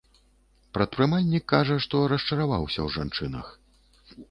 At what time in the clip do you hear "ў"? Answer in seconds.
2.89-2.99